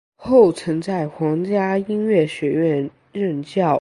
[0.15, 3.69] 后曾在皇家音乐学院任教。